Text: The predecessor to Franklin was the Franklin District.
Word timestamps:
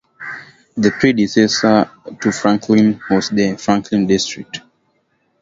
The 0.77 0.89
predecessor 0.89 1.91
to 2.21 2.31
Franklin 2.31 2.99
was 3.11 3.29
the 3.29 3.55
Franklin 3.57 4.07
District. 4.07 4.59